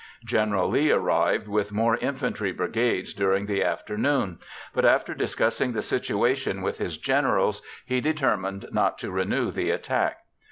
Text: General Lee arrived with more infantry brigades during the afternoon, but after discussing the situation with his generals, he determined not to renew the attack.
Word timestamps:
General 0.25 0.67
Lee 0.69 0.89
arrived 0.89 1.47
with 1.47 1.71
more 1.71 1.95
infantry 1.97 2.51
brigades 2.51 3.13
during 3.13 3.45
the 3.45 3.63
afternoon, 3.63 4.39
but 4.73 4.83
after 4.83 5.13
discussing 5.13 5.73
the 5.73 5.83
situation 5.83 6.63
with 6.63 6.79
his 6.79 6.97
generals, 6.97 7.61
he 7.85 8.01
determined 8.01 8.65
not 8.71 8.97
to 8.97 9.11
renew 9.11 9.51
the 9.51 9.69
attack. 9.69 10.21